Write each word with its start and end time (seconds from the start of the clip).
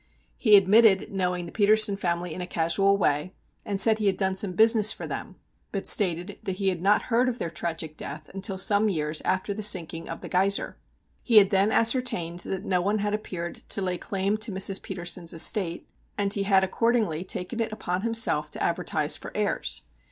He 0.35 0.57
admitted 0.57 1.11
knowing 1.11 1.45
the 1.45 1.51
Petersen 1.51 1.95
family 1.95 2.33
in 2.33 2.41
a 2.41 2.47
casual 2.47 2.97
way, 2.97 3.35
and 3.63 3.79
said 3.79 3.99
he 3.99 4.07
had 4.07 4.17
done 4.17 4.33
some 4.33 4.53
business 4.53 4.91
for 4.91 5.05
them, 5.05 5.35
but 5.71 5.85
stated 5.85 6.39
that 6.41 6.53
he 6.55 6.69
had 6.69 6.81
not 6.81 7.03
heard 7.03 7.29
of 7.29 7.37
their 7.37 7.51
tragic 7.51 7.97
death 7.97 8.27
until 8.33 8.57
some 8.57 8.89
years 8.89 9.21
after 9.21 9.53
the 9.53 9.61
sinking 9.61 10.09
of 10.09 10.21
the 10.21 10.27
Geiser. 10.27 10.75
He 11.21 11.37
had 11.37 11.51
then 11.51 11.71
ascertained 11.71 12.39
that 12.39 12.65
no 12.65 12.81
one 12.81 12.97
had 12.97 13.13
appeared 13.13 13.53
to 13.69 13.81
lay 13.83 13.99
claim 13.99 14.37
to 14.37 14.51
Mrs. 14.51 14.81
Petersen's 14.81 15.33
estate, 15.33 15.87
and 16.17 16.33
he 16.33 16.45
had 16.49 16.63
accordingly 16.63 17.23
taken 17.23 17.59
it 17.59 17.71
upon 17.71 18.01
himself 18.01 18.49
to 18.49 18.59
adveritse 18.59 19.19
for 19.19 19.31
heirs. 19.37 19.83